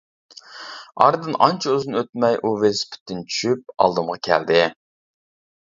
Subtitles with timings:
[1.03, 4.65] ئارىدىن ئانچە ئۇزۇن ئۆتمەي ئۇ ۋېلىسىپىتتىن چۈشۈپ ئالدىمغا كەلدى.